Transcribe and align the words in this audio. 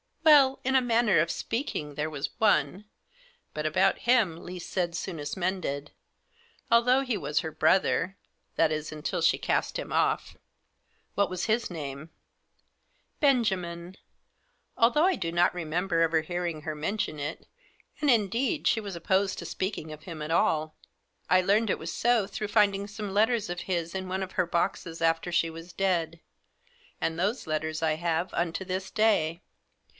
"Well, 0.31 0.59
in 0.63 0.75
a 0.75 0.81
manner 0.81 1.19
of 1.19 1.29
speaking, 1.29 1.93
there 1.93 2.09
was 2.09 2.31
one; 2.39 2.85
but 3.53 3.65
about 3.67 3.99
him 4.09 4.37
least 4.43 4.69
said 4.69 4.95
soonest 4.95 5.35
mended; 5.37 5.91
although 6.71 7.01
he 7.01 7.17
was 7.17 7.39
her 7.39 7.51
brother— 7.51 8.17
that 8.55 8.71
is 8.71 8.87
f. 8.91 8.97
until 8.97 9.21
she 9.21 9.37
cast 9.37 9.77
him 9.77 9.91
off."" 9.93 10.37
What 11.15 11.29
was 11.29 11.45
his 11.45 11.69
name?" 11.69 12.09
"Benjamin. 13.19 13.97
Although 14.77 15.03
I 15.05 15.15
do 15.15 15.31
not 15.31 15.53
remember 15.53 16.01
ever 16.01 16.21
hearing 16.21 16.61
her 16.61 16.75
mention 16.75 17.19
it 17.19 17.39
4 17.99 18.01
and, 18.01 18.09
indeed, 18.09 18.67
she 18.67 18.79
was 18.79 18.95
opposed 18.95 19.37
to 19.39 19.45
speaking 19.45 19.91
of 19.91 20.03
him 20.03 20.21
at 20.23 20.31
all; 20.31 20.75
I 21.29 21.41
learned 21.41 21.69
it 21.69 21.79
was 21.79 21.93
so 21.93 22.25
through 22.25 22.47
finding 22.47 22.87
some 22.87 23.13
letters 23.13 23.49
of 23.51 23.61
his 23.61 23.93
in 23.93 24.07
one 24.07 24.23
of 24.23 24.31
her 24.33 24.47
boxes 24.47 24.99
after 25.01 25.31
she 25.31 25.49
was 25.51 25.73
dead, 25.73 26.21
and 26.99 27.19
thpse 27.19 27.45
letters 27.45 27.83
I 27.83 27.95
have 27.95 28.33
unto 28.33 28.65
this 28.65 28.89
day." 28.89 29.41